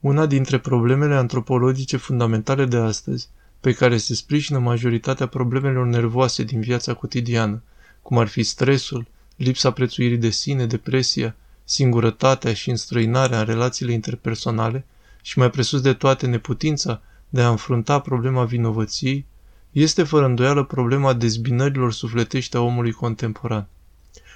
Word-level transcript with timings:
Una 0.00 0.26
dintre 0.26 0.58
problemele 0.58 1.14
antropologice 1.14 1.96
fundamentale 1.96 2.64
de 2.64 2.76
astăzi, 2.76 3.28
pe 3.60 3.72
care 3.72 3.96
se 3.96 4.14
sprijină 4.14 4.58
majoritatea 4.58 5.26
problemelor 5.26 5.86
nervoase 5.86 6.42
din 6.42 6.60
viața 6.60 6.94
cotidiană, 6.94 7.62
cum 8.02 8.18
ar 8.18 8.28
fi 8.28 8.42
stresul, 8.42 9.06
lipsa 9.36 9.70
prețuirii 9.70 10.16
de 10.16 10.30
sine, 10.30 10.66
depresia, 10.66 11.36
singurătatea 11.64 12.52
și 12.54 12.70
înstrăinarea 12.70 13.38
în 13.38 13.44
relațiile 13.44 13.92
interpersonale 13.92 14.86
și 15.22 15.38
mai 15.38 15.50
presus 15.50 15.80
de 15.80 15.92
toate 15.92 16.26
neputința 16.26 17.02
de 17.28 17.40
a 17.42 17.50
înfrunta 17.50 17.98
problema 18.00 18.44
vinovăției, 18.44 19.26
este 19.72 20.02
fără 20.02 20.24
îndoială 20.24 20.64
problema 20.64 21.12
dezbinărilor 21.12 21.92
sufletești 21.92 22.56
a 22.56 22.60
omului 22.60 22.92
contemporan. 22.92 23.68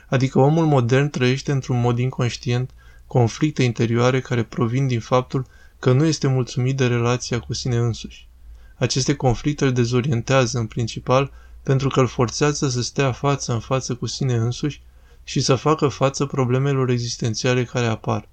Adică 0.09 0.39
omul 0.39 0.67
modern 0.67 1.11
trăiește 1.11 1.53
într-un 1.53 1.81
mod 1.81 1.99
inconștient 1.99 2.71
conflicte 3.13 3.63
interioare 3.63 4.21
care 4.21 4.43
provin 4.43 4.87
din 4.87 5.01
faptul 5.01 5.47
că 5.79 5.93
nu 5.93 6.05
este 6.05 6.27
mulțumit 6.27 6.77
de 6.77 6.87
relația 6.87 7.39
cu 7.41 7.55
sine 7.55 7.77
însuși. 7.77 8.29
Aceste 8.77 9.15
conflicte 9.15 9.65
îl 9.65 9.73
dezorientează 9.73 10.59
în 10.59 10.67
principal 10.67 11.33
pentru 11.63 11.89
că 11.89 12.01
îl 12.01 12.07
forțează 12.07 12.69
să 12.69 12.83
stea 12.83 13.13
față 13.13 13.53
în 13.53 13.61
față 13.61 13.95
cu 13.95 14.07
sine 14.07 14.35
însuși 14.35 14.83
și 15.25 15.41
să 15.41 15.55
facă 15.55 15.89
față 15.89 16.27
problemelor 16.27 16.91
existențiale 16.91 17.65
care 17.65 17.87
apar. 17.87 18.29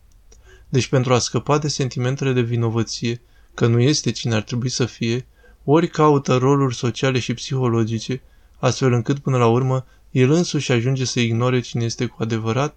Deci 0.70 0.88
pentru 0.88 1.14
a 1.14 1.20
scăpa 1.20 1.58
de 1.58 1.68
sentimentele 1.68 2.34
de 2.34 2.42
vinovăție, 2.42 3.22
că 3.54 3.68
nu 3.68 3.80
este 3.80 4.12
cine 4.12 4.36
ar 4.36 4.42
trebui 4.42 4.70
să 4.70 4.86
fie, 4.86 5.28
ori 5.64 5.88
caută 5.88 6.36
roluri 6.36 6.76
sociale 6.76 7.20
și 7.20 7.34
psihologice, 7.34 8.22
astfel 8.58 8.94
încât 8.94 9.20
până 9.20 9.38
la 9.38 9.48
urmă 9.48 9.86
el 10.12 10.32
însuși 10.32 10.72
ajunge 10.72 11.06
să 11.06 11.20
ignore 11.20 11.60
cine 11.60 11.84
este 11.84 12.06
cu 12.06 12.16
adevărat, 12.20 12.76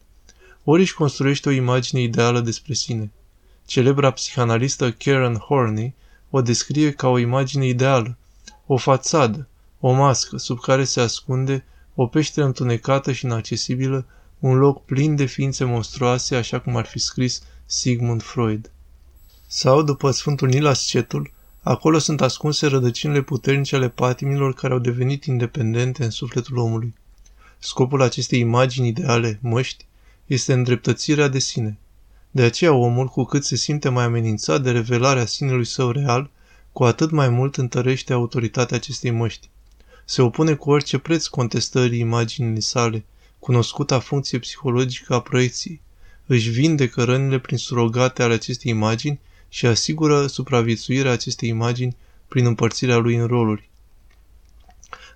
ori 0.65 0.81
își 0.81 0.95
construiește 0.95 1.49
o 1.49 1.53
imagine 1.53 2.01
ideală 2.01 2.41
despre 2.41 2.75
sine. 2.75 3.11
Celebra 3.67 4.11
psihanalistă 4.11 4.93
Karen 4.93 5.35
Horney 5.35 5.95
o 6.31 6.43
descrie 6.43 6.93
ca 6.93 7.09
o 7.09 7.19
imagine 7.19 7.67
ideală, 7.67 8.17
o 8.67 8.77
fațadă, 8.77 9.49
o 9.81 9.93
mască 9.93 10.37
sub 10.37 10.61
care 10.61 10.85
se 10.85 11.01
ascunde 11.01 11.65
o 11.95 12.07
peșteră 12.07 12.47
întunecată 12.47 13.13
și 13.13 13.25
inaccesibilă, 13.25 14.07
un 14.39 14.59
loc 14.59 14.85
plin 14.85 15.17
de 15.17 15.25
ființe 15.25 15.65
monstruoase, 15.65 16.37
așa 16.37 16.61
cum 16.61 16.77
ar 16.77 16.87
fi 16.87 16.99
scris 16.99 17.43
Sigmund 17.67 18.23
Freud. 18.23 18.71
Sau, 19.47 19.83
după 19.83 20.11
Sfântul 20.11 20.49
Nil 20.49 20.67
Ascetul, 20.67 21.31
acolo 21.63 21.99
sunt 21.99 22.21
ascunse 22.21 22.67
rădăcinile 22.67 23.23
puternice 23.23 23.77
ale 23.77 23.89
patimilor 23.89 24.55
care 24.55 24.73
au 24.73 24.79
devenit 24.79 25.25
independente 25.25 26.05
în 26.05 26.11
sufletul 26.11 26.57
omului. 26.57 26.95
Scopul 27.59 28.03
acestei 28.03 28.39
imagini 28.39 28.89
ideale, 28.89 29.39
măști, 29.43 29.87
este 30.27 30.53
îndreptățirea 30.53 31.29
de 31.29 31.39
sine. 31.39 31.79
De 32.31 32.43
aceea 32.43 32.73
omul, 32.73 33.07
cu 33.07 33.25
cât 33.25 33.45
se 33.45 33.57
simte 33.57 33.89
mai 33.89 34.05
amenințat 34.05 34.63
de 34.63 34.71
revelarea 34.71 35.27
sinelui 35.27 35.65
său 35.65 35.91
real, 35.91 36.31
cu 36.73 36.85
atât 36.85 37.11
mai 37.11 37.29
mult 37.29 37.57
întărește 37.57 38.13
autoritatea 38.13 38.77
acestei 38.77 39.11
măști. 39.11 39.49
Se 40.05 40.23
opune 40.23 40.55
cu 40.55 40.71
orice 40.71 40.99
preț 40.99 41.27
contestării 41.27 41.99
imaginii 41.99 42.61
sale, 42.61 43.05
cunoscuta 43.39 43.99
funcție 43.99 44.39
psihologică 44.39 45.15
a 45.15 45.21
proiecției. 45.21 45.81
Își 46.27 46.51
vindecă 46.51 47.05
rănile 47.05 47.39
prin 47.39 47.59
surogate 47.59 48.23
ale 48.23 48.35
acestei 48.35 48.73
imagini 48.73 49.21
și 49.49 49.67
asigură 49.67 50.27
supraviețuirea 50.27 51.13
acestei 51.13 51.49
imagini 51.49 51.97
prin 52.29 52.47
împărțirea 52.47 52.97
lui 52.97 53.15
în 53.15 53.27
roluri. 53.27 53.71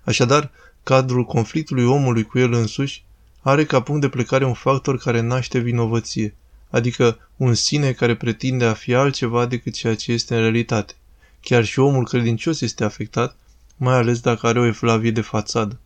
Așadar, 0.03 0.51
cadrul 0.83 1.23
conflictului 1.23 1.85
omului 1.85 2.23
cu 2.23 2.39
el 2.39 2.53
însuși 2.53 3.05
are 3.49 3.65
ca 3.65 3.81
punct 3.81 4.01
de 4.01 4.09
plecare 4.09 4.45
un 4.45 4.53
factor 4.53 4.97
care 4.97 5.19
naște 5.21 5.59
vinovăție, 5.59 6.35
adică 6.69 7.17
un 7.37 7.53
sine 7.53 7.91
care 7.91 8.15
pretinde 8.15 8.65
a 8.65 8.73
fi 8.73 8.93
altceva 8.93 9.45
decât 9.45 9.73
ceea 9.73 9.95
ce 9.95 10.11
este 10.11 10.35
în 10.35 10.41
realitate. 10.41 10.93
Chiar 11.41 11.65
și 11.65 11.79
omul 11.79 12.05
credincios 12.05 12.61
este 12.61 12.83
afectat, 12.83 13.37
mai 13.77 13.95
ales 13.95 14.19
dacă 14.19 14.47
are 14.47 14.59
o 14.59 14.65
evlavie 14.65 15.11
de 15.11 15.21
fațadă. 15.21 15.79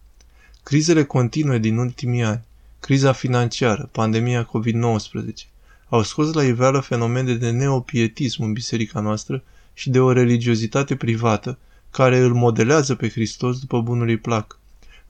Crizele 0.64 1.04
continue 1.04 1.58
din 1.58 1.78
ultimii 1.78 2.24
ani, 2.24 2.44
criza 2.80 3.12
financiară, 3.12 3.90
pandemia 3.92 4.50
COVID-19, 4.50 5.48
au 5.90 6.04
scos 6.04 6.34
la 6.34 6.44
iveală 6.44 6.80
fenomene 6.80 7.34
de 7.34 7.50
neopietism 7.50 8.44
în 8.44 8.54
biserica 8.54 9.00
noastră 9.00 9.44
și 9.74 9.90
de 9.90 10.00
o 10.00 10.12
religiozitate 10.12 10.96
privată 10.96 11.58
care 11.92 12.18
îl 12.18 12.34
modelează 12.34 12.96
pe 12.96 13.10
Hristos 13.10 13.60
după 13.60 13.82
bunului 13.82 14.18
plac. 14.18 14.60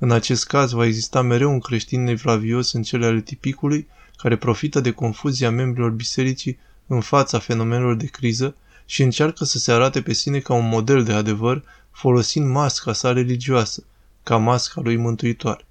În 0.04 0.12
acest 0.12 0.46
caz 0.46 0.72
va 0.72 0.86
exista 0.86 1.22
mereu 1.22 1.52
un 1.52 1.60
creștin 1.60 2.04
nevlavios 2.04 2.72
în 2.72 2.84
cele 2.84 3.06
ale 3.06 3.22
tipicului 3.22 3.88
care 4.18 4.36
profită 4.36 4.80
de 4.80 4.92
confuzia 4.92 5.52
membrilor 5.52 5.90
bisericii 5.90 6.58
în 6.88 7.02
fața 7.02 7.40
fenomenelor 7.40 7.96
de 7.96 8.06
criză 8.06 8.56
și 8.86 9.02
încearcă 9.02 9.44
să 9.44 9.58
se 9.58 9.72
arate 9.72 10.02
pe 10.02 10.14
sine 10.14 10.40
ca 10.40 10.54
un 10.54 10.68
model 10.68 11.04
de 11.04 11.14
adevăr 11.14 11.64
folosind 11.92 12.46
masca 12.46 12.94
sa 12.94 13.12
religioasă, 13.12 13.84
ca 14.24 14.38
masca 14.38 14.82
lui 14.82 14.96
mântuitoare. 14.96 15.66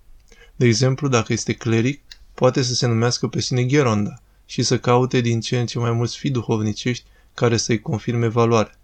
De 0.57 0.67
exemplu, 0.67 1.09
dacă 1.09 1.33
este 1.33 1.53
cleric, 1.53 2.01
poate 2.35 2.63
să 2.63 2.75
se 2.75 2.87
numească 2.87 3.27
pe 3.29 3.41
sine 3.41 3.65
Gheronda 3.65 4.23
și 4.47 4.63
să 4.63 4.79
caute 4.79 5.21
din 5.21 5.41
ce 5.41 5.61
în 5.61 5.67
ce 5.67 5.79
mai 5.79 5.93
mulți 5.93 6.17
fii 6.17 6.31
duhovnicești 6.31 7.05
care 7.35 7.57
să-i 7.57 7.81
confirme 7.81 8.27
valoarea. 8.27 8.79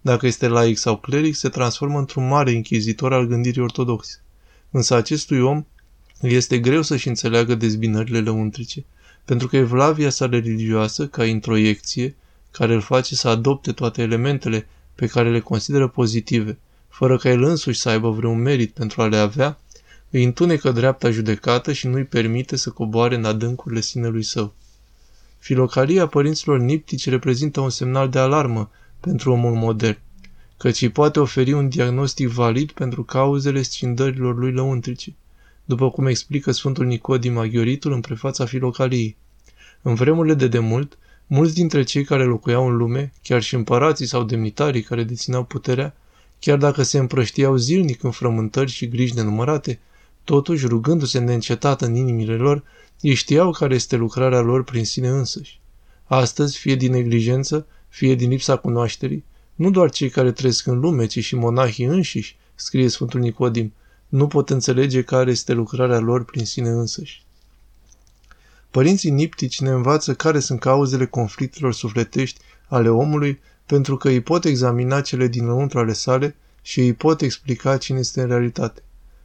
Dacă 0.00 0.26
este 0.26 0.48
laic 0.48 0.78
sau 0.78 0.96
cleric, 0.96 1.34
se 1.34 1.48
transformă 1.48 1.98
într-un 1.98 2.28
mare 2.28 2.50
închizitor 2.50 3.12
al 3.12 3.26
gândirii 3.26 3.62
ortodoxe. 3.62 4.18
Însă 4.76 4.94
acestui 4.94 5.40
om 5.40 5.64
este 6.20 6.58
greu 6.58 6.82
să-și 6.82 7.08
înțeleagă 7.08 7.54
dezbinările 7.54 8.20
lăuntrice, 8.20 8.84
pentru 9.24 9.48
că 9.48 9.56
evlavia 9.56 10.10
sa 10.10 10.26
religioasă, 10.26 11.06
ca 11.06 11.24
introiecție, 11.24 12.16
care 12.50 12.74
îl 12.74 12.80
face 12.80 13.14
să 13.14 13.28
adopte 13.28 13.72
toate 13.72 14.02
elementele 14.02 14.66
pe 14.94 15.06
care 15.06 15.30
le 15.30 15.40
consideră 15.40 15.88
pozitive, 15.88 16.58
fără 16.88 17.16
ca 17.16 17.30
el 17.30 17.42
însuși 17.42 17.80
să 17.80 17.88
aibă 17.88 18.10
vreun 18.10 18.42
merit 18.42 18.70
pentru 18.70 19.02
a 19.02 19.06
le 19.06 19.16
avea, 19.16 19.58
îi 20.10 20.24
întunecă 20.24 20.70
dreapta 20.70 21.10
judecată 21.10 21.72
și 21.72 21.86
nu-i 21.86 22.04
permite 22.04 22.56
să 22.56 22.70
coboare 22.70 23.14
în 23.14 23.24
adâncurile 23.24 23.80
sinelui 23.80 24.22
său. 24.22 24.54
Filocalia 25.38 26.06
părinților 26.06 26.58
niptici 26.58 27.08
reprezintă 27.08 27.60
un 27.60 27.70
semnal 27.70 28.08
de 28.08 28.18
alarmă 28.18 28.70
pentru 29.00 29.32
omul 29.32 29.54
modern, 29.54 29.98
căci 30.56 30.82
îi 30.82 30.88
poate 30.88 31.20
oferi 31.20 31.52
un 31.52 31.68
diagnostic 31.68 32.28
valid 32.28 32.70
pentru 32.70 33.02
cauzele 33.02 33.62
scindărilor 33.62 34.36
lui 34.36 34.52
lăuntrice, 34.52 35.14
după 35.64 35.90
cum 35.90 36.06
explică 36.06 36.50
Sfântul 36.50 36.86
Nicodim 36.86 37.38
Aghioritul 37.38 37.92
în 37.92 38.00
prefața 38.00 38.44
Filocaliei. 38.44 39.16
În 39.82 39.94
vremurile 39.94 40.34
de 40.34 40.48
demult, 40.48 40.98
mulți 41.26 41.54
dintre 41.54 41.82
cei 41.82 42.04
care 42.04 42.24
locuiau 42.24 42.68
în 42.68 42.76
lume, 42.76 43.12
chiar 43.22 43.42
și 43.42 43.54
împărații 43.54 44.06
sau 44.06 44.24
demnitarii 44.24 44.82
care 44.82 45.04
dețineau 45.04 45.44
puterea, 45.44 45.96
chiar 46.38 46.58
dacă 46.58 46.82
se 46.82 46.98
împrăștiau 46.98 47.56
zilnic 47.56 48.02
în 48.02 48.10
frământări 48.10 48.70
și 48.70 48.88
griji 48.88 49.14
nenumărate, 49.14 49.80
totuși, 50.24 50.66
rugându-se 50.66 51.18
neîncetat 51.18 51.82
în 51.82 51.94
inimile 51.94 52.36
lor, 52.36 52.62
ei 53.00 53.14
știau 53.14 53.50
care 53.50 53.74
este 53.74 53.96
lucrarea 53.96 54.40
lor 54.40 54.64
prin 54.64 54.84
sine 54.84 55.08
însăși. 55.08 55.60
Astăzi, 56.04 56.58
fie 56.58 56.74
din 56.74 56.90
neglijență, 56.90 57.66
fie 57.88 58.14
din 58.14 58.28
lipsa 58.28 58.56
cunoașterii, 58.56 59.24
nu 59.54 59.70
doar 59.70 59.90
cei 59.90 60.08
care 60.08 60.32
trăiesc 60.32 60.66
în 60.66 60.78
lume, 60.78 61.06
ci 61.06 61.24
și 61.24 61.34
monahii 61.36 61.84
înșiși, 61.84 62.36
scrie 62.54 62.88
Sfântul 62.88 63.20
Nicodim, 63.20 63.72
nu 64.08 64.26
pot 64.26 64.50
înțelege 64.50 65.02
care 65.02 65.30
este 65.30 65.52
lucrarea 65.52 65.98
lor 65.98 66.24
prin 66.24 66.44
sine 66.44 66.68
însăși. 66.68 67.24
Părinții 68.70 69.10
niptici 69.10 69.60
ne 69.60 69.70
învață 69.70 70.14
care 70.14 70.38
sunt 70.38 70.60
cauzele 70.60 71.06
conflictelor 71.06 71.72
sufletești 71.72 72.40
ale 72.68 72.88
omului 72.88 73.40
pentru 73.66 73.96
că 73.96 74.08
îi 74.08 74.20
pot 74.20 74.44
examina 74.44 75.00
cele 75.00 75.26
dinăuntru 75.26 75.78
ale 75.78 75.92
sale 75.92 76.36
și 76.62 76.80
îi 76.80 76.92
pot 76.92 77.20
explica 77.20 77.76
cine 77.76 77.98
este 77.98 78.20
în 78.20 78.28
realitate. 78.28 78.82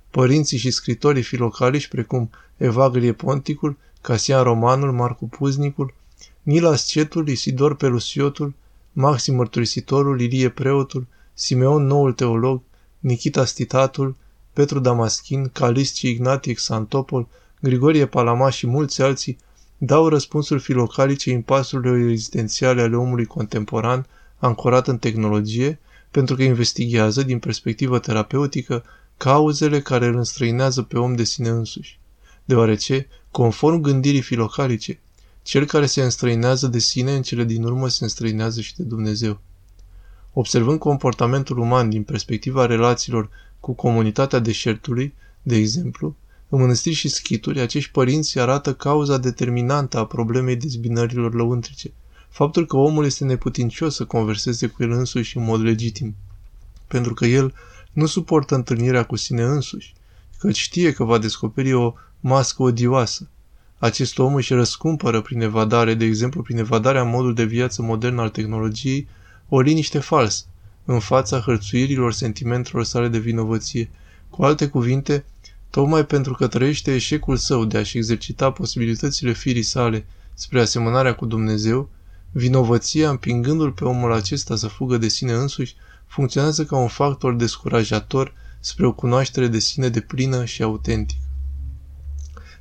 Părinții 0.10 0.58
și 0.58 0.72
scritorii 0.72 1.24
filocaliși, 1.24 1.88
precum 1.88 2.30
Evagrie 2.58 3.14
Ponticul, 3.14 3.78
Casian 4.02 4.44
Romanul, 4.44 4.92
Marcu 4.92 5.26
Puznicul, 5.26 5.94
Nila 6.42 6.76
Scetul, 6.76 7.28
Isidor 7.28 7.76
Pelusiotul, 7.76 8.54
Maxim 8.94 9.36
Mărturisitorul, 9.36 10.22
Ilie 10.22 10.50
Preotul, 10.50 11.08
Simeon 11.34 11.86
Noul 11.86 12.14
Teolog, 12.14 12.62
Nikita 13.00 13.46
Stitatul, 13.46 14.16
Petru 14.54 14.80
Damaschin, 14.80 15.48
Calisci 15.48 16.02
Ignatie 16.02 16.54
Xantopol, 16.54 17.28
Grigorie 17.62 18.06
Palama 18.06 18.50
și 18.50 18.68
mulți 18.68 19.02
alții 19.02 19.38
dau 19.78 20.08
răspunsuri 20.08 20.60
filocalice 20.60 21.30
impasurilor 21.30 21.98
existențiale 21.98 22.82
ale 22.82 22.96
omului 22.96 23.26
contemporan, 23.26 24.08
ancorat 24.38 24.88
în 24.88 24.98
tehnologie, 24.98 25.80
pentru 26.12 26.36
că 26.36 26.44
investigează, 26.44 27.24
din 27.24 27.40
perspectivă 27.40 28.00
terapeutică, 28.00 28.84
cauzele 29.18 29.82
care 29.82 30.06
îl 30.06 30.16
înstrăinează 30.16 30.82
pe 30.82 30.98
om 30.98 31.16
de 31.16 31.24
sine 31.24 31.50
însuși. 31.50 32.00
Deoarece, 32.46 33.08
conform 33.32 33.82
gândirii 33.82 34.22
filocalice, 34.22 35.00
cel 35.50 35.66
care 35.66 35.86
se 35.86 36.02
înstrăinează 36.02 36.68
de 36.68 36.80
sine 36.80 37.16
în 37.16 37.22
cele 37.22 37.44
din 37.44 37.64
urmă 37.64 37.88
se 37.88 38.04
înstrăinează 38.04 38.62
și 38.62 38.76
de 38.76 38.84
Dumnezeu. 38.84 39.40
Observând 40.34 40.80
comportamentul 40.80 41.58
uman 41.58 41.90
din 41.90 42.04
perspectiva 42.04 42.66
relațiilor 42.66 43.30
cu 43.60 43.74
comunitatea 43.74 44.40
deșertului, 44.40 45.14
de 45.42 45.56
exemplu, 45.56 46.16
în 46.50 46.60
mănăstiri 46.60 46.96
și 46.96 47.08
schituri, 47.08 47.60
acești 47.60 47.92
părinți 47.92 48.40
arată 48.40 48.74
cauza 48.74 49.18
determinantă 49.18 49.98
a 49.98 50.06
problemei 50.06 50.56
dezbinărilor 50.56 51.34
lăuntrice, 51.34 51.92
faptul 52.30 52.66
că 52.66 52.78
omul 52.78 53.06
este 53.06 53.24
neputincios 53.24 53.96
să 53.96 54.06
converseze 54.06 54.68
cu 54.68 54.84
el 54.84 54.92
însuși 54.92 55.38
în 55.38 55.44
mod 55.44 55.62
legitim, 55.62 56.16
pentru 56.88 57.14
că 57.14 57.26
el 57.26 57.54
nu 57.92 58.06
suportă 58.06 58.56
întâlnirea 58.56 59.04
cu 59.04 59.16
sine 59.16 59.44
însuși, 59.44 59.94
căci 60.38 60.58
știe 60.58 60.94
că 60.94 61.04
va 61.04 61.18
descoperi 61.18 61.74
o 61.74 61.94
mască 62.20 62.64
odioasă. 62.64 63.30
Acest 63.80 64.20
om 64.20 64.36
își 64.36 64.54
răscumpără 64.54 65.22
prin 65.22 65.42
evadare, 65.42 65.94
de 65.94 66.06
exemplu 66.06 66.42
prin 66.42 66.58
evadarea 66.58 67.04
modul 67.04 67.34
de 67.34 67.44
viață 67.44 67.82
modern 67.82 68.18
al 68.18 68.30
tehnologiei, 68.30 69.08
o 69.50 69.60
liniște 69.60 70.00
falsă, 70.00 70.44
în 70.86 71.00
fața 71.00 71.40
hărțuirilor 71.40 72.14
sentimentelor 72.14 72.84
sale 72.84 73.08
de 73.08 73.20
vinovăție. 73.20 73.90
Cu 74.30 74.44
alte 74.44 74.68
cuvinte, 74.68 75.26
tocmai 75.70 76.06
pentru 76.06 76.34
că 76.34 76.48
trăiește 76.48 76.94
eșecul 76.94 77.38
său 77.38 77.66
de 77.66 77.78
a-și 77.78 77.98
exercita 77.98 78.52
posibilitățile 78.52 79.34
firii 79.34 79.64
sale 79.64 80.06
spre 80.34 80.62
asemănarea 80.62 81.16
cu 81.16 81.26
Dumnezeu, 81.26 81.90
vinovăția, 82.32 83.10
împingându-l 83.10 83.72
pe 83.72 83.84
omul 83.84 84.14
acesta 84.14 84.56
să 84.56 84.68
fugă 84.68 84.98
de 84.98 85.08
sine 85.08 85.34
însuși, 85.34 85.76
funcționează 86.08 86.66
ca 86.66 86.78
un 86.78 86.88
factor 86.88 87.36
descurajator 87.36 88.34
spre 88.60 88.86
o 88.86 88.94
cunoaștere 88.94 89.48
de 89.48 89.60
sine 89.60 89.90
de 89.90 90.02
plină 90.02 90.46
și 90.46 90.64
autentică. 90.64 91.29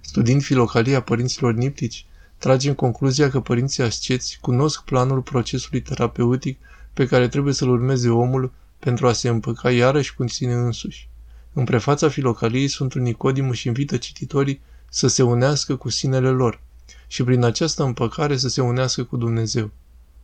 Studiind 0.09 0.43
filocalia 0.43 1.03
părinților 1.03 1.55
niptici, 1.55 2.07
tragem 2.39 2.75
concluzia 2.75 3.31
că 3.31 3.41
părinții 3.41 3.83
asceți 3.83 4.39
cunosc 4.41 4.83
planul 4.83 5.21
procesului 5.21 5.81
terapeutic 5.81 6.59
pe 6.93 7.07
care 7.07 7.29
trebuie 7.29 7.55
să-l 7.55 7.69
urmeze 7.69 8.09
omul 8.09 8.53
pentru 8.79 9.07
a 9.07 9.13
se 9.13 9.29
împăca 9.29 9.71
iarăși 9.71 10.15
cu 10.15 10.27
sine 10.27 10.53
însuși. 10.53 11.09
În 11.53 11.65
prefața 11.65 12.09
filocaliei, 12.09 12.69
Sfântul 12.69 13.01
Nicodim 13.01 13.49
își 13.49 13.67
invită 13.67 13.97
cititorii 13.97 14.61
să 14.89 15.07
se 15.07 15.23
unească 15.23 15.77
cu 15.77 15.89
sinele 15.89 16.29
lor 16.29 16.61
și 17.07 17.25
prin 17.25 17.45
această 17.45 17.83
împăcare 17.83 18.37
să 18.37 18.49
se 18.49 18.61
unească 18.61 19.05
cu 19.05 19.17
Dumnezeu. 19.17 19.71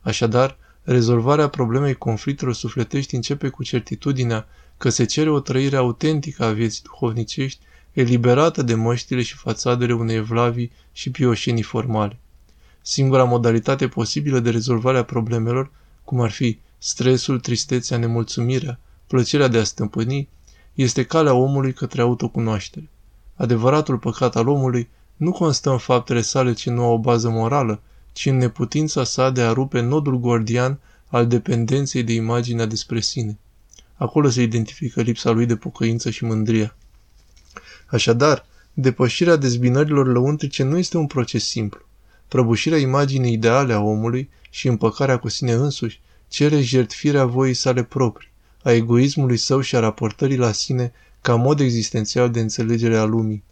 Așadar, 0.01 0.57
rezolvarea 0.83 1.49
problemei 1.49 1.95
conflictelor 1.95 2.55
sufletești 2.55 3.15
începe 3.15 3.49
cu 3.49 3.63
certitudinea 3.63 4.47
că 4.79 4.89
se 4.89 5.05
cere 5.05 5.31
o 5.31 5.41
trăire 5.41 5.77
autentică 5.77 6.45
a 6.45 6.53
vieții 6.53 6.83
duhovnicești, 6.83 7.61
eliberată 7.95 8.63
de 8.63 8.75
măștile 8.75 9.23
și 9.23 9.35
fațadele 9.35 9.93
unei 9.93 10.17
evlavii 10.17 10.73
și 10.93 11.11
pioșenii 11.11 11.63
formale. 11.63 12.19
Singura 12.83 13.25
modalitate 13.25 13.89
posibilă 13.89 14.41
de 14.41 14.51
rezolvare 14.51 14.99
a 14.99 15.05
problemelor, 15.05 15.71
cum 16.05 16.21
ar 16.21 16.31
fi 16.31 16.59
stresul, 16.79 17.41
tristețea, 17.41 17.97
nemulțumirea, 17.97 18.79
plăcerea 19.07 19.49
de 19.49 19.59
a 19.59 19.65
stâmpăni, 19.65 20.29
este 20.75 21.05
calea 21.05 21.35
omului 21.35 21.73
către 21.73 22.01
autocunoaștere. 22.01 22.89
Adevăratul 23.35 23.99
păcat 23.99 24.37
al 24.37 24.49
omului 24.49 24.89
nu 25.17 25.33
constă 25.33 25.71
în 25.71 25.79
faptele 25.79 26.21
sale 26.21 26.53
ce 26.53 26.71
nu 26.71 26.83
au 26.83 26.93
o 26.93 26.99
bază 26.99 27.29
morală, 27.29 27.81
ci 28.13 28.27
în 28.27 28.37
neputința 28.37 29.05
sa 29.05 29.31
de 29.31 29.41
a 29.41 29.53
rupe 29.53 29.81
nodul 29.81 30.19
gordian 30.19 30.79
al 31.07 31.27
dependenței 31.27 32.03
de 32.03 32.13
imaginea 32.13 32.67
despre 32.67 33.01
sine. 33.01 33.39
Acolo 33.95 34.29
se 34.29 34.43
identifică 34.43 35.01
lipsa 35.01 35.31
lui 35.31 35.47
de 35.47 35.57
pocăință 35.57 36.11
și 36.11 36.25
mândria. 36.25 36.77
Așadar, 37.95 38.47
depășirea 38.73 39.37
dezbinărilor 39.37 40.07
lăuntrice 40.07 40.63
nu 40.63 40.79
este 40.79 40.97
un 40.97 41.07
proces 41.07 41.45
simplu. 41.45 41.81
Prăbușirea 42.29 42.79
imaginii 42.79 43.33
ideale 43.33 43.73
a 43.73 43.81
omului 43.81 44.31
și 44.51 44.69
împăcarea 44.69 45.19
cu 45.19 45.29
sine 45.29 45.53
însuși 45.53 46.01
cere 46.29 46.61
jertfirea 46.61 47.25
voii 47.25 47.55
sale 47.55 47.83
proprii, 47.83 48.31
a 48.63 48.73
egoismului 48.73 49.37
său 49.37 49.61
și 49.61 49.77
a 49.77 49.79
raportării 49.79 50.37
la 50.37 50.53
sine 50.53 50.93
ca 51.21 51.35
mod 51.35 51.61
existențial 51.61 52.31
de 52.31 52.41
înțelegere 52.41 52.97
a 52.97 53.05
lumii. 53.05 53.43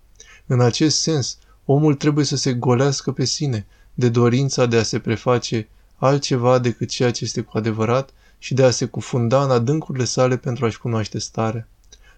În 0.47 0.61
acest 0.61 1.01
sens, 1.01 1.39
omul 1.65 1.95
trebuie 1.95 2.25
să 2.25 2.37
se 2.37 2.53
golească 2.53 3.13
pe 3.13 3.25
sine, 3.25 3.67
de 3.95 4.09
dorința 4.09 4.67
de 4.67 4.77
a 4.77 4.83
se 4.83 4.99
preface 4.99 5.69
altceva 5.97 6.59
decât 6.59 6.89
ceea 6.89 7.11
ce 7.11 7.25
este 7.25 7.41
cu 7.41 7.59
adevărat 7.59 8.11
și 8.39 8.55
de 8.55 8.63
a 8.63 8.71
se 8.71 8.85
cufunda 8.85 9.45
în 9.45 9.51
adâncurile 9.51 10.05
sale 10.05 10.37
pentru 10.37 10.65
a-și 10.65 10.79
cunoaște 10.79 11.19
starea. 11.19 11.67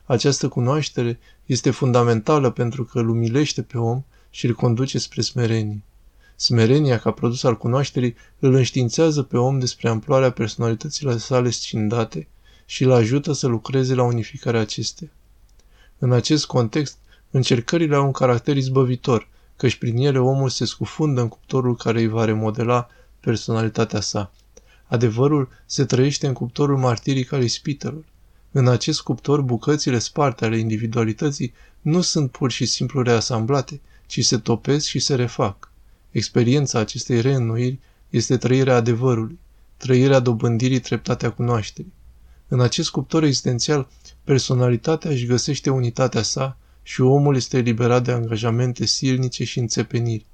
Această 0.04 0.48
cunoaștere 0.48 1.18
este 1.46 1.70
fundamentală 1.70 2.50
pentru 2.50 2.84
că 2.84 2.98
îl 2.98 3.08
umilește 3.08 3.62
pe 3.62 3.78
om 3.78 4.04
și 4.30 4.46
îl 4.46 4.54
conduce 4.54 4.98
spre 4.98 5.20
smerenie. 5.20 5.82
Smerenia, 6.36 6.98
ca 6.98 7.10
produs 7.10 7.42
al 7.42 7.56
cunoașterii, 7.56 8.14
îl 8.38 8.54
înștiințează 8.54 9.22
pe 9.22 9.36
om 9.36 9.58
despre 9.58 9.88
amploarea 9.88 10.30
personalității 10.30 11.18
sale 11.18 11.50
scindate 11.50 12.28
și 12.66 12.84
îl 12.84 12.92
ajută 12.92 13.32
să 13.32 13.46
lucreze 13.46 13.94
la 13.94 14.02
unificarea 14.02 14.60
acestea. 14.60 15.08
În 15.98 16.12
acest 16.12 16.46
context, 16.46 16.96
încercările 17.30 17.96
au 17.96 18.04
un 18.04 18.12
caracter 18.12 18.56
izbăvitor, 18.56 19.28
căci 19.56 19.76
prin 19.76 19.96
ele 19.96 20.18
omul 20.18 20.48
se 20.48 20.64
scufundă 20.64 21.20
în 21.20 21.28
cuptorul 21.28 21.76
care 21.76 22.00
îi 22.00 22.08
va 22.08 22.24
remodela 22.24 22.88
personalitatea 23.20 24.00
sa. 24.00 24.32
Adevărul 24.86 25.48
se 25.66 25.84
trăiește 25.84 26.26
în 26.26 26.32
cuptorul 26.32 26.78
martiric 26.78 27.32
al 27.32 27.42
ispitelor. 27.42 28.04
În 28.56 28.68
acest 28.68 29.00
cuptor, 29.00 29.40
bucățile 29.40 29.98
sparte 29.98 30.44
ale 30.44 30.58
individualității 30.58 31.52
nu 31.80 32.00
sunt 32.00 32.30
pur 32.30 32.50
și 32.50 32.66
simplu 32.66 33.02
reasamblate, 33.02 33.80
ci 34.06 34.24
se 34.24 34.38
topesc 34.38 34.86
și 34.86 34.98
se 34.98 35.14
refac. 35.14 35.72
Experiența 36.10 36.78
acestei 36.78 37.20
reînnoiri 37.20 37.78
este 38.10 38.36
trăirea 38.36 38.76
adevărului, 38.76 39.38
trăirea 39.76 40.18
dobândirii 40.18 40.80
treptate 40.80 41.26
a 41.26 41.30
cunoașterii. 41.30 41.92
În 42.48 42.60
acest 42.60 42.90
cuptor 42.90 43.22
existențial, 43.22 43.88
personalitatea 44.24 45.10
își 45.10 45.26
găsește 45.26 45.70
unitatea 45.70 46.22
sa 46.22 46.58
și 46.82 47.00
omul 47.00 47.36
este 47.36 47.56
eliberat 47.56 48.04
de 48.04 48.12
angajamente 48.12 48.86
silnice 48.86 49.44
și 49.44 49.58
înțepeniri. 49.58 50.26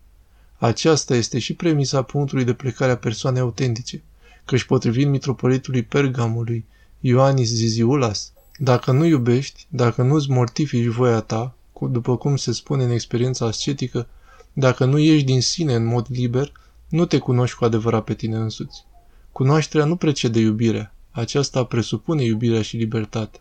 Aceasta 0.58 1.14
este 1.14 1.38
și 1.38 1.54
premisa 1.54 2.02
punctului 2.02 2.44
de 2.44 2.52
plecare 2.52 2.92
a 2.92 2.96
persoanei 2.96 3.40
autentice, 3.40 4.02
căci 4.44 4.64
potrivit 4.64 5.08
mitropolitului 5.08 5.82
Pergamului, 5.82 6.66
Ioanis 7.00 7.48
Ziziulas, 7.48 8.32
dacă 8.58 8.92
nu 8.92 9.04
iubești, 9.04 9.66
dacă 9.68 10.02
nu-ți 10.02 10.30
mortifici 10.30 10.86
voia 10.86 11.20
ta, 11.20 11.54
după 11.80 12.16
cum 12.16 12.36
se 12.36 12.52
spune 12.52 12.84
în 12.84 12.90
experiența 12.90 13.46
ascetică, 13.46 14.08
dacă 14.52 14.84
nu 14.84 14.98
ieși 14.98 15.24
din 15.24 15.40
sine 15.40 15.74
în 15.74 15.84
mod 15.84 16.06
liber, 16.08 16.52
nu 16.88 17.04
te 17.04 17.18
cunoști 17.18 17.56
cu 17.56 17.64
adevărat 17.64 18.04
pe 18.04 18.14
tine 18.14 18.36
însuți. 18.36 18.84
Cunoașterea 19.32 19.86
nu 19.86 19.96
precede 19.96 20.38
iubirea, 20.38 20.94
aceasta 21.10 21.64
presupune 21.64 22.22
iubirea 22.22 22.62
și 22.62 22.76
libertatea. 22.76 23.40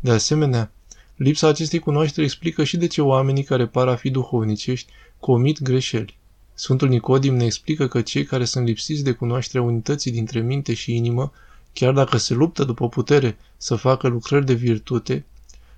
De 0.00 0.10
asemenea, 0.10 0.72
lipsa 1.16 1.48
acestei 1.48 1.78
cunoașteri 1.78 2.26
explică 2.26 2.64
și 2.64 2.76
de 2.76 2.86
ce 2.86 3.02
oamenii 3.02 3.42
care 3.42 3.66
par 3.66 3.88
a 3.88 3.96
fi 3.96 4.10
duhovnicești 4.10 4.92
comit 5.20 5.62
greșeli. 5.62 6.18
Sfântul 6.54 6.88
Nicodim 6.88 7.34
ne 7.34 7.44
explică 7.44 7.88
că 7.88 8.00
cei 8.00 8.24
care 8.24 8.44
sunt 8.44 8.66
lipsiți 8.66 9.04
de 9.04 9.12
cunoașterea 9.12 9.66
unității 9.66 10.10
dintre 10.10 10.40
minte 10.40 10.74
și 10.74 10.96
inimă, 10.96 11.32
chiar 11.72 11.92
dacă 11.92 12.16
se 12.16 12.34
luptă 12.34 12.64
după 12.64 12.88
putere 12.88 13.38
să 13.56 13.74
facă 13.74 14.08
lucrări 14.08 14.46
de 14.46 14.54
virtute, 14.54 15.24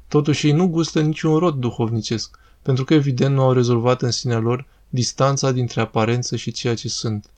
totuși 0.09 0.47
ei 0.47 0.53
nu 0.53 0.69
gustă 0.69 1.01
niciun 1.01 1.37
rod 1.37 1.55
duhovnicesc, 1.55 2.39
pentru 2.63 2.85
că 2.85 2.95
evident 2.95 3.35
nu 3.35 3.43
au 3.43 3.53
rezolvat 3.53 4.03
în 4.03 4.11
sinea 4.11 4.39
lor 4.39 4.67
distanța 4.89 5.53
dintre 5.53 5.81
aparență 5.81 6.37
și 6.37 6.53
ceea 6.53 6.75
ce 6.75 6.89
sunt. 6.89 7.31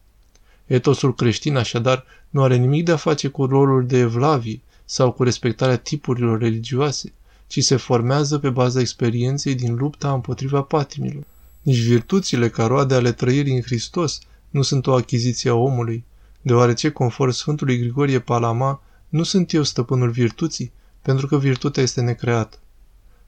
Etosul 0.67 1.15
creștin, 1.15 1.57
așadar, 1.57 2.05
nu 2.31 2.43
are 2.43 2.57
nimic 2.57 2.85
de 2.85 2.93
a 2.93 2.97
face 2.97 3.29
cu 3.29 3.45
rolul 3.45 3.87
de 3.87 3.99
evlavie 3.99 4.61
sau 4.85 5.13
cu 5.13 5.23
respectarea 5.23 5.77
tipurilor 5.77 6.39
religioase, 6.39 7.13
ci 7.47 7.65
se 7.65 7.77
formează 7.77 8.39
pe 8.39 8.51
baza 8.51 8.81
experienței 8.81 9.55
din 9.55 9.75
lupta 9.75 10.13
împotriva 10.13 10.63
patimilor. 10.63 11.25
Nici 11.63 11.79
virtuțile 11.79 12.49
ca 12.49 12.67
roade 12.67 12.95
ale 12.95 13.13
trăirii 13.13 13.55
în 13.55 13.63
Hristos 13.63 14.19
nu 14.51 14.63
sunt 14.63 14.87
o 14.87 14.95
achiziție 14.95 15.51
a 15.51 15.55
omului, 15.55 16.05
deoarece, 16.43 16.91
conform 16.91 17.31
Sfântului 17.31 17.79
Grigorie 17.79 18.21
Palama, 18.21 18.83
nu 19.09 19.23
sunt 19.23 19.53
eu 19.53 19.63
stăpânul 19.63 20.11
virtuții, 20.11 20.73
pentru 21.03 21.27
că 21.27 21.39
virtutea 21.39 21.83
este 21.83 22.01
necreată. 22.01 22.59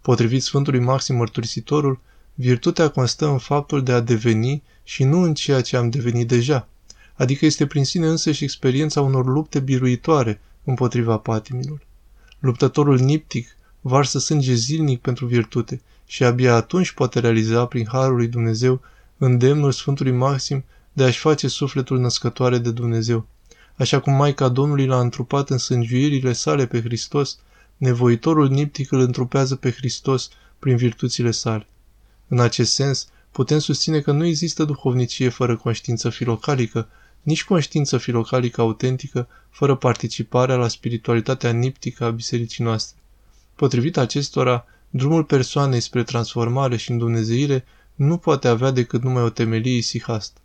Potrivit 0.00 0.42
Sfântului 0.42 0.80
Maxim 0.80 1.16
Mărturisitorul, 1.16 2.00
virtutea 2.34 2.88
constă 2.88 3.26
în 3.26 3.38
faptul 3.38 3.82
de 3.82 3.92
a 3.92 4.00
deveni 4.00 4.62
și 4.82 5.04
nu 5.04 5.20
în 5.20 5.34
ceea 5.34 5.60
ce 5.60 5.76
am 5.76 5.90
devenit 5.90 6.28
deja, 6.28 6.68
adică 7.14 7.46
este 7.46 7.66
prin 7.66 7.84
sine 7.84 8.06
însă 8.06 8.32
și 8.32 8.44
experiența 8.44 9.00
unor 9.00 9.26
lupte 9.26 9.60
biruitoare 9.60 10.40
împotriva 10.64 11.18
patimilor. 11.18 11.86
Luptătorul 12.38 12.98
niptic 12.98 13.56
varsă 13.80 14.18
sânge 14.18 14.54
zilnic 14.54 15.00
pentru 15.00 15.26
virtute 15.26 15.82
și 16.06 16.24
abia 16.24 16.54
atunci 16.54 16.92
poate 16.92 17.20
realiza 17.20 17.66
prin 17.66 17.86
Harul 17.88 18.16
lui 18.16 18.28
Dumnezeu 18.28 18.80
îndemnul 19.18 19.72
Sfântului 19.72 20.12
Maxim 20.12 20.64
de 20.96 21.04
a-și 21.04 21.18
face 21.18 21.48
sufletul 21.48 21.98
născătoare 21.98 22.58
de 22.58 22.70
Dumnezeu. 22.70 23.26
Așa 23.76 24.00
cum 24.00 24.12
Maica 24.12 24.48
Domnului 24.48 24.86
l-a 24.86 25.00
întrupat 25.00 25.50
în 25.50 25.58
sângiuirile 25.58 26.32
sale 26.32 26.66
pe 26.66 26.80
Hristos, 26.82 27.38
nevoitorul 27.76 28.48
niptic 28.48 28.92
îl 28.92 28.98
întrupează 28.98 29.56
pe 29.56 29.70
Hristos 29.70 30.28
prin 30.58 30.76
virtuțile 30.76 31.30
sale. 31.30 31.66
În 32.28 32.40
acest 32.40 32.72
sens, 32.72 33.08
putem 33.30 33.58
susține 33.58 34.00
că 34.00 34.12
nu 34.12 34.26
există 34.26 34.64
duhovnicie 34.64 35.28
fără 35.28 35.56
conștiință 35.56 36.10
filocalică, 36.10 36.88
nici 37.22 37.44
conștiință 37.44 37.98
filocalică 37.98 38.60
autentică 38.60 39.28
fără 39.50 39.74
participarea 39.74 40.56
la 40.56 40.68
spiritualitatea 40.68 41.50
niptică 41.50 42.04
a 42.04 42.10
bisericii 42.10 42.64
noastre. 42.64 42.98
Potrivit 43.54 43.96
acestora, 43.96 44.64
drumul 44.90 45.24
persoanei 45.24 45.80
spre 45.80 46.02
transformare 46.02 46.76
și 46.76 46.90
îndumnezeire 46.90 47.64
nu 47.94 48.16
poate 48.16 48.48
avea 48.48 48.70
decât 48.70 49.02
numai 49.02 49.22
o 49.22 49.30
temelie 49.30 49.76
isihastă. 49.76 50.40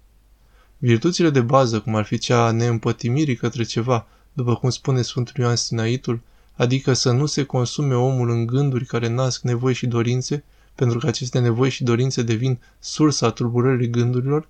Virtuțile 0.81 1.29
de 1.29 1.41
bază, 1.41 1.79
cum 1.79 1.95
ar 1.95 2.05
fi 2.05 2.17
cea 2.17 2.45
a 2.45 2.51
neîmpătimirii 2.51 3.35
către 3.35 3.63
ceva, 3.63 4.07
după 4.33 4.55
cum 4.55 4.69
spune 4.69 5.01
Sfântul 5.01 5.33
Ioan 5.37 5.55
Sinaitul, 5.55 6.21
adică 6.55 6.93
să 6.93 7.11
nu 7.11 7.25
se 7.25 7.43
consume 7.43 7.95
omul 7.95 8.29
în 8.29 8.45
gânduri 8.45 8.85
care 8.85 9.07
nasc 9.07 9.41
nevoi 9.41 9.73
și 9.73 9.87
dorințe, 9.87 10.43
pentru 10.75 10.99
că 10.99 11.07
aceste 11.07 11.39
nevoi 11.39 11.69
și 11.69 11.83
dorințe 11.83 12.21
devin 12.21 12.59
sursa 12.79 13.29
tulburării 13.31 13.89
gândurilor, 13.89 14.47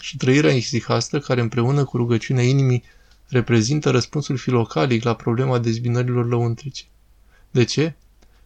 și 0.00 0.16
trăirea 0.16 0.52
isihastă, 0.52 1.18
care 1.18 1.40
împreună 1.40 1.84
cu 1.84 1.96
rugăciunea 1.96 2.44
inimii 2.44 2.82
reprezintă 3.28 3.90
răspunsul 3.90 4.36
filocalic 4.36 5.04
la 5.04 5.14
problema 5.14 5.58
dezbinărilor 5.58 6.28
lăuntrice. 6.28 6.84
De 7.50 7.64
ce? 7.64 7.94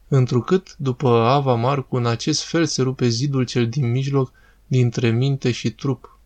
Întrucât, 0.09 0.75
după 0.79 1.09
Ava 1.09 1.55
Marcu, 1.55 1.97
în 1.97 2.07
acest 2.07 2.45
fel 2.45 2.67
se 2.67 2.83
rupe 2.83 3.09
zidul 3.09 3.45
cel 3.45 3.69
din 3.69 3.91
mijloc 3.91 4.33
dintre 4.67 5.11
minte 5.11 5.51
și 5.51 5.71
trup. 5.71 6.20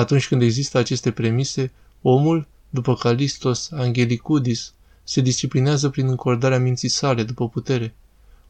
Atunci 0.00 0.28
când 0.28 0.42
există 0.42 0.78
aceste 0.78 1.10
premise, 1.10 1.72
omul, 2.02 2.46
după 2.70 2.94
Calistos 2.94 3.70
Angelicudis, 3.70 4.74
se 5.04 5.20
disciplinează 5.20 5.88
prin 5.88 6.06
încordarea 6.06 6.58
minții 6.58 6.88
sale 6.88 7.22
după 7.22 7.48
putere. 7.48 7.94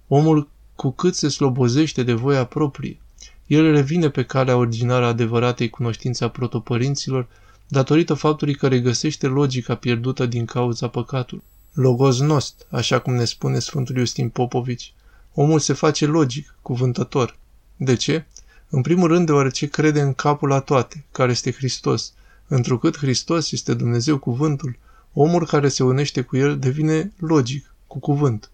Omul, 0.09 0.49
cu 0.75 0.91
cât 0.91 1.15
se 1.15 1.29
slobozește 1.29 2.03
de 2.03 2.13
voia 2.13 2.45
proprie, 2.45 3.01
el 3.47 3.73
revine 3.73 4.11
pe 4.11 4.25
calea 4.25 4.57
originară 4.57 5.05
adevăratei 5.07 5.71
cunoștințe 5.71 6.25
a 6.25 6.29
protopărinților, 6.29 7.29
datorită 7.69 8.15
faptului 8.15 8.55
că 8.55 8.69
regăsește 8.69 9.27
logica 9.27 9.75
pierdută 9.75 10.27
din 10.27 10.45
cauza 10.45 10.89
păcatului. 10.89 11.45
Logos 11.73 12.21
nost, 12.21 12.67
așa 12.69 12.99
cum 12.99 13.15
ne 13.15 13.25
spune 13.25 13.59
Sfântul 13.59 13.97
Iustin 13.97 14.29
Popovici. 14.29 14.95
Omul 15.35 15.59
se 15.59 15.73
face 15.73 16.07
logic, 16.07 16.55
cuvântător. 16.63 17.39
De 17.77 17.95
ce? 17.95 18.27
În 18.73 18.83
primul 18.83 19.09
rând 19.09 19.27
deoarece 19.27 19.69
crede 19.69 20.01
în 20.01 20.15
capul 20.15 20.49
la 20.49 20.61
toate, 20.61 21.05
care 21.13 21.31
este 21.31 21.53
Hristos. 21.53 22.13
Întrucât 22.47 22.97
Hristos 22.97 23.53
este 23.53 23.75
Dumnezeu 23.75 24.19
cuvântul, 24.19 24.79
omul 25.13 25.47
care 25.47 25.69
se 25.69 25.83
unește 25.83 26.23
cu 26.23 26.37
el 26.37 26.59
devine 26.59 27.13
logic, 27.19 27.75
cu 27.87 27.99
cuvânt. 27.99 28.51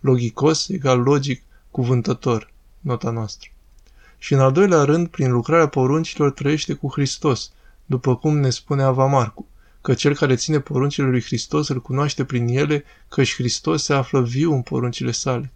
Logicos 0.00 0.68
egal 0.68 1.00
logic, 1.00 1.42
cuvântător, 1.70 2.52
nota 2.80 3.10
noastră. 3.10 3.50
Și 4.18 4.32
în 4.32 4.40
al 4.40 4.52
doilea 4.52 4.82
rând, 4.82 5.08
prin 5.08 5.32
lucrarea 5.32 5.68
poruncilor 5.68 6.30
trăiește 6.30 6.74
cu 6.74 6.92
Hristos, 6.92 7.50
după 7.86 8.16
cum 8.16 8.38
ne 8.38 8.50
spune 8.50 8.82
Avamarcu, 8.82 9.46
că 9.80 9.94
cel 9.94 10.14
care 10.14 10.34
ține 10.34 10.60
poruncile 10.60 11.06
lui 11.06 11.22
Hristos 11.22 11.68
îl 11.68 11.80
cunoaște 11.80 12.24
prin 12.24 12.48
ele, 12.48 12.84
căci 13.08 13.34
Hristos 13.34 13.82
se 13.82 13.94
află 13.94 14.22
viu 14.22 14.52
în 14.52 14.62
poruncile 14.62 15.10
sale. 15.10 15.52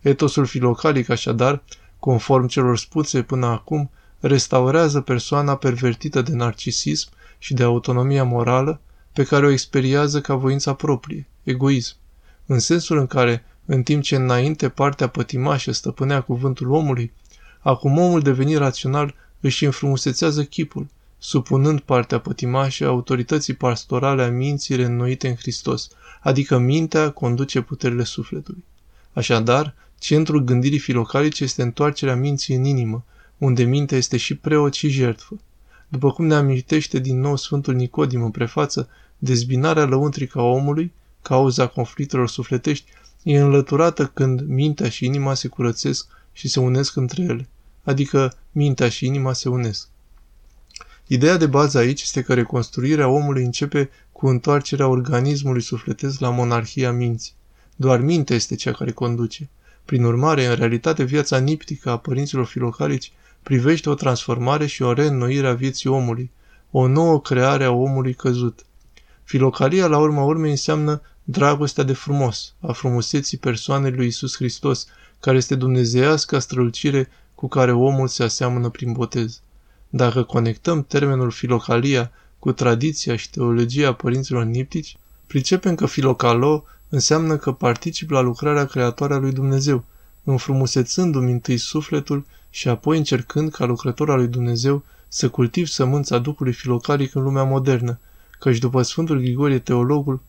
Etosul 0.00 0.46
filocalic, 0.46 1.08
așadar, 1.08 1.62
conform 2.04 2.46
celor 2.46 2.78
spuse 2.78 3.22
până 3.22 3.46
acum, 3.46 3.90
restaurează 4.20 5.00
persoana 5.00 5.56
pervertită 5.56 6.22
de 6.22 6.32
narcisism 6.32 7.08
și 7.38 7.54
de 7.54 7.62
autonomia 7.62 8.24
morală 8.24 8.80
pe 9.12 9.24
care 9.24 9.46
o 9.46 9.50
experiază 9.50 10.20
ca 10.20 10.34
voința 10.34 10.74
proprie, 10.74 11.26
egoism, 11.42 11.96
în 12.46 12.58
sensul 12.58 12.98
în 12.98 13.06
care, 13.06 13.44
în 13.64 13.82
timp 13.82 14.02
ce 14.02 14.16
înainte 14.16 14.68
partea 14.68 15.08
pătimașă 15.08 15.72
stăpânea 15.72 16.20
cuvântul 16.20 16.70
omului, 16.70 17.12
acum 17.60 17.98
omul 17.98 18.20
devenit 18.20 18.56
rațional 18.56 19.14
își 19.40 19.64
înfrumusețează 19.64 20.44
chipul, 20.44 20.86
supunând 21.18 21.80
partea 21.80 22.18
pătimașă 22.18 22.86
autorității 22.86 23.54
pastorale 23.54 24.22
a 24.22 24.30
minții 24.30 24.76
reînnoite 24.76 25.28
în 25.28 25.34
Hristos, 25.34 25.88
adică 26.20 26.58
mintea 26.58 27.10
conduce 27.10 27.60
puterile 27.60 28.04
sufletului. 28.04 28.64
Așadar, 29.12 29.74
centrul 30.04 30.40
gândirii 30.40 30.78
filocalice 30.78 31.44
este 31.44 31.62
întoarcerea 31.62 32.16
minții 32.16 32.54
în 32.54 32.64
inimă, 32.64 33.04
unde 33.38 33.62
mintea 33.62 33.96
este 33.96 34.16
și 34.16 34.34
preot 34.34 34.74
și 34.74 34.88
jertfă. 34.88 35.40
După 35.88 36.12
cum 36.12 36.26
ne 36.26 36.34
amintește 36.34 36.98
din 36.98 37.20
nou 37.20 37.36
Sfântul 37.36 37.74
Nicodim 37.74 38.22
în 38.22 38.30
prefață, 38.30 38.88
dezbinarea 39.18 39.84
lăuntrică 39.84 40.38
a 40.38 40.42
omului, 40.42 40.92
cauza 41.22 41.66
conflictelor 41.66 42.28
sufletești, 42.28 42.90
e 43.22 43.38
înlăturată 43.38 44.06
când 44.06 44.40
mintea 44.40 44.88
și 44.88 45.04
inima 45.04 45.34
se 45.34 45.48
curățesc 45.48 46.06
și 46.32 46.48
se 46.48 46.60
unesc 46.60 46.96
între 46.96 47.22
ele, 47.22 47.48
adică 47.82 48.36
mintea 48.52 48.88
și 48.88 49.06
inima 49.06 49.32
se 49.32 49.48
unesc. 49.48 49.88
Ideea 51.06 51.36
de 51.36 51.46
bază 51.46 51.78
aici 51.78 52.02
este 52.02 52.22
că 52.22 52.34
reconstruirea 52.34 53.08
omului 53.08 53.44
începe 53.44 53.90
cu 54.12 54.26
întoarcerea 54.26 54.88
organismului 54.88 55.62
sufletesc 55.62 56.20
la 56.20 56.30
monarhia 56.30 56.92
minții. 56.92 57.32
Doar 57.76 58.00
mintea 58.00 58.36
este 58.36 58.54
cea 58.54 58.72
care 58.72 58.92
conduce. 58.92 59.48
Prin 59.84 60.04
urmare, 60.04 60.46
în 60.46 60.54
realitate, 60.54 61.02
viața 61.02 61.38
niptică 61.38 61.90
a 61.90 61.98
părinților 61.98 62.46
filocalici 62.46 63.12
privește 63.42 63.90
o 63.90 63.94
transformare 63.94 64.66
și 64.66 64.82
o 64.82 64.92
reînnoire 64.92 65.46
a 65.46 65.54
vieții 65.54 65.90
omului, 65.90 66.30
o 66.70 66.86
nouă 66.86 67.20
creare 67.20 67.64
a 67.64 67.70
omului 67.70 68.14
căzut. 68.14 68.64
Filocalia, 69.24 69.86
la 69.86 69.98
urma 69.98 70.22
urmei, 70.22 70.50
înseamnă 70.50 71.02
dragostea 71.24 71.84
de 71.84 71.92
frumos, 71.92 72.54
a 72.60 72.72
frumuseții 72.72 73.38
persoanei 73.38 73.90
lui 73.90 74.06
Isus 74.06 74.36
Hristos, 74.36 74.86
care 75.20 75.36
este 75.36 75.54
dumnezeiasca 75.54 76.38
strălucire 76.38 77.08
cu 77.34 77.48
care 77.48 77.72
omul 77.72 78.08
se 78.08 78.22
aseamănă 78.22 78.68
prin 78.68 78.92
botez. 78.92 79.40
Dacă 79.88 80.22
conectăm 80.22 80.84
termenul 80.84 81.30
filocalia 81.30 82.10
cu 82.38 82.52
tradiția 82.52 83.16
și 83.16 83.30
teologia 83.30 83.92
părinților 83.92 84.44
niptici, 84.44 84.96
pricepem 85.26 85.74
că 85.74 85.86
filocalo 85.86 86.64
înseamnă 86.94 87.36
că 87.36 87.52
particip 87.52 88.10
la 88.10 88.20
lucrarea 88.20 88.66
creatoare 88.66 89.14
a 89.14 89.18
lui 89.18 89.32
Dumnezeu, 89.32 89.84
înfrumusețându-mi 90.24 91.30
întâi 91.30 91.56
sufletul 91.56 92.26
și 92.50 92.68
apoi 92.68 92.96
încercând 92.96 93.50
ca 93.50 93.64
lucrător 93.64 94.10
al 94.10 94.16
lui 94.16 94.26
Dumnezeu 94.26 94.84
să 95.08 95.28
cultiv 95.28 95.66
sămânța 95.66 96.18
Duhului 96.18 96.52
filocalic 96.52 97.14
în 97.14 97.22
lumea 97.22 97.42
modernă, 97.42 97.98
căci 98.38 98.58
după 98.58 98.82
Sfântul 98.82 99.18
Grigorie 99.18 99.58
Teologul, 99.58 100.20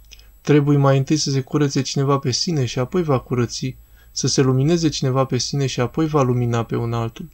trebuie 0.42 0.78
mai 0.78 0.98
întâi 0.98 1.18
să 1.18 1.32
se 1.32 1.42
curățe 1.42 1.82
cineva 1.82 2.18
pe 2.18 2.32
sine 2.32 2.66
și 2.66 2.80
apoi 2.80 3.04
va 3.04 3.20
curăți, 3.20 3.76
să 4.12 4.28
se 4.28 4.42
lumineze 4.42 4.90
cineva 4.90 5.26
pe 5.26 5.38
sine 5.38 5.66
și 5.66 5.80
apoi 5.80 6.08
va 6.08 6.22
lumina 6.22 6.64
pe 6.64 6.76
un 6.76 6.94
altul. 6.94 7.30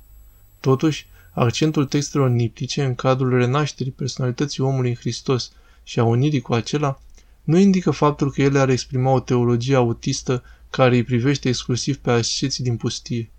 Totuși, 0.59 1.07
accentul 1.33 1.85
textelor 1.85 2.29
niptice 2.29 2.83
în 2.83 2.95
cadrul 2.95 3.37
renașterii 3.37 3.91
personalității 3.91 4.63
omului 4.63 4.89
în 4.89 4.95
Hristos 4.95 5.51
și 5.83 5.99
a 5.99 6.03
unirii 6.03 6.41
cu 6.41 6.53
acela 6.53 6.99
nu 7.43 7.57
indică 7.57 7.91
faptul 7.91 8.31
că 8.31 8.41
ele 8.41 8.59
ar 8.59 8.69
exprima 8.69 9.11
o 9.11 9.19
teologie 9.19 9.75
autistă 9.75 10.43
care 10.69 10.95
îi 10.95 11.03
privește 11.03 11.47
exclusiv 11.47 11.97
pe 11.97 12.11
asceții 12.11 12.63
din 12.63 12.77
pustie. 12.77 13.29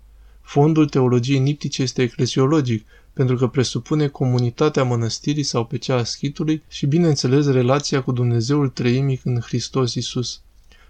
Fondul 0.41 0.89
teologiei 0.89 1.39
niptice 1.39 1.81
este 1.81 2.01
eclesiologic, 2.01 2.85
pentru 3.13 3.35
că 3.35 3.47
presupune 3.47 4.07
comunitatea 4.07 4.83
mănăstirii 4.83 5.43
sau 5.43 5.65
pe 5.65 5.77
cea 5.77 5.95
a 5.95 6.03
schitului 6.03 6.63
și, 6.67 6.85
bineînțeles, 6.85 7.47
relația 7.47 8.03
cu 8.03 8.11
Dumnezeul 8.11 8.69
treimic 8.69 9.25
în 9.25 9.39
Hristos 9.39 9.93
Isus. 9.93 10.41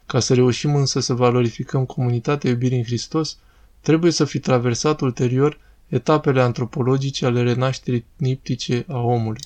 Ca 0.05 0.19
să 0.19 0.33
reușim 0.33 0.75
însă 0.75 0.99
să 0.99 1.13
valorificăm 1.13 1.85
comunitatea 1.85 2.49
iubirii 2.49 2.77
în 2.77 2.83
Hristos, 2.83 3.37
trebuie 3.81 4.11
să 4.11 4.25
fi 4.25 4.39
traversat 4.39 5.01
ulterior 5.01 5.59
etapele 5.87 6.41
antropologice 6.41 7.25
ale 7.25 7.41
renașterii 7.41 8.05
niptice 8.15 8.85
a 8.87 8.97
omului. 8.97 9.41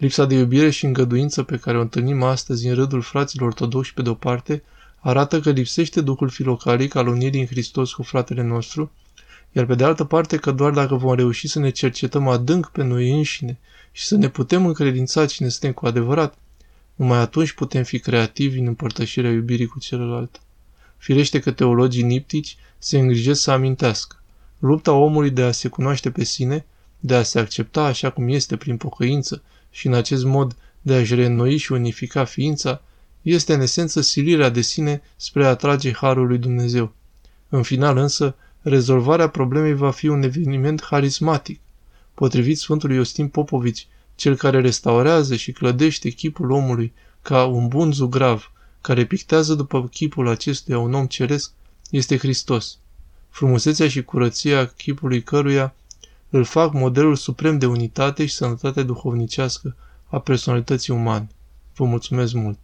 Lipsa 0.00 0.24
de 0.24 0.34
iubire 0.34 0.70
și 0.70 0.84
îngăduință 0.84 1.42
pe 1.42 1.56
care 1.56 1.78
o 1.78 1.80
întâlnim 1.80 2.22
astăzi 2.22 2.66
în 2.66 2.74
rândul 2.74 3.00
fraților 3.00 3.48
ortodoxi 3.48 3.94
pe 3.94 4.02
de-o 4.02 4.14
parte, 4.14 4.62
arată 4.98 5.40
că 5.40 5.50
lipsește 5.50 6.00
duhul 6.00 6.28
filocalic 6.28 6.94
al 6.94 7.06
unirii 7.06 7.40
în 7.40 7.46
Hristos 7.46 7.92
cu 7.92 8.02
fratele 8.02 8.42
nostru, 8.42 8.90
iar 9.52 9.66
pe 9.66 9.74
de 9.74 9.84
altă 9.84 10.04
parte 10.04 10.36
că 10.36 10.50
doar 10.50 10.72
dacă 10.72 10.94
vom 10.94 11.14
reuși 11.14 11.48
să 11.48 11.58
ne 11.58 11.70
cercetăm 11.70 12.28
adânc 12.28 12.68
pe 12.68 12.82
noi 12.82 13.10
înșine 13.10 13.58
și 13.92 14.06
să 14.06 14.16
ne 14.16 14.28
putem 14.28 14.66
încredința 14.66 15.26
cine 15.26 15.48
suntem 15.48 15.72
cu 15.72 15.86
adevărat, 15.86 16.34
numai 16.94 17.18
atunci 17.18 17.52
putem 17.52 17.82
fi 17.82 17.98
creativi 17.98 18.58
în 18.58 18.66
împărtășirea 18.66 19.30
iubirii 19.30 19.66
cu 19.66 19.78
celălalt. 19.78 20.40
Firește 20.96 21.40
că 21.40 21.50
teologii 21.50 22.02
niptici 22.02 22.56
se 22.78 22.98
îngrijesc 22.98 23.40
să 23.42 23.50
amintească. 23.50 24.22
Lupta 24.58 24.92
omului 24.92 25.30
de 25.30 25.42
a 25.42 25.52
se 25.52 25.68
cunoaște 25.68 26.10
pe 26.10 26.24
sine, 26.24 26.66
de 27.00 27.14
a 27.14 27.22
se 27.22 27.38
accepta 27.38 27.84
așa 27.84 28.10
cum 28.10 28.28
este 28.28 28.56
prin 28.56 28.76
pocăință 28.76 29.42
și 29.70 29.86
în 29.86 29.94
acest 29.94 30.24
mod 30.24 30.56
de 30.82 30.94
a-și 30.94 31.14
reînnoi 31.14 31.56
și 31.56 31.72
unifica 31.72 32.24
ființa, 32.24 32.82
este 33.22 33.54
în 33.54 33.60
esență 33.60 34.00
silirea 34.00 34.48
de 34.48 34.60
sine 34.60 35.02
spre 35.16 35.44
a 35.44 35.48
atrage 35.48 35.92
harul 35.92 36.26
lui 36.26 36.38
Dumnezeu. 36.38 36.92
În 37.48 37.62
final 37.62 37.96
însă, 37.96 38.34
rezolvarea 38.60 39.28
problemei 39.28 39.74
va 39.74 39.90
fi 39.90 40.08
un 40.08 40.22
eveniment 40.22 40.82
harismatic. 40.82 41.60
Potrivit 42.14 42.58
Sfântului 42.58 42.96
Iostin 42.96 43.28
Popovici, 43.28 43.86
cel 44.14 44.36
care 44.36 44.60
restaurează 44.60 45.36
și 45.36 45.52
clădește 45.52 46.10
chipul 46.10 46.50
omului 46.50 46.92
ca 47.22 47.44
un 47.44 47.68
bun 47.68 47.92
zugrav, 47.92 48.52
care 48.80 49.04
pictează 49.04 49.54
după 49.54 49.88
chipul 49.88 50.28
acestuia 50.28 50.78
un 50.78 50.94
om 50.94 51.06
ceresc, 51.06 51.52
este 51.90 52.18
Hristos. 52.18 52.78
Frumusețea 53.30 53.88
și 53.88 54.02
curăția 54.02 54.66
chipului 54.66 55.22
căruia 55.22 55.74
îl 56.30 56.44
fac 56.44 56.72
modelul 56.72 57.16
suprem 57.16 57.58
de 57.58 57.66
unitate 57.66 58.26
și 58.26 58.34
sănătate 58.34 58.82
duhovnicească 58.82 59.76
a 60.06 60.18
personalității 60.18 60.92
umane. 60.92 61.28
Vă 61.74 61.84
mulțumesc 61.84 62.32
mult! 62.34 62.58